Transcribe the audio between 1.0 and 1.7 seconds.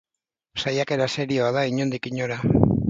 serioa da,